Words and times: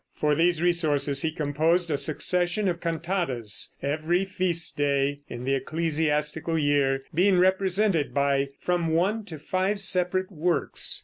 For 0.15 0.33
these 0.33 0.63
resources 0.63 1.21
he 1.21 1.31
composed 1.31 1.91
a 1.91 1.95
succession 1.95 2.67
of 2.67 2.79
cantatas, 2.79 3.75
every 3.83 4.25
feast 4.25 4.75
day 4.75 5.21
in 5.29 5.43
the 5.43 5.53
ecclesiastical 5.53 6.57
year 6.57 7.03
being 7.13 7.37
represented 7.37 8.11
by 8.11 8.49
from 8.59 8.87
one 8.95 9.25
to 9.25 9.37
five 9.37 9.79
separate 9.79 10.31
works. 10.31 10.99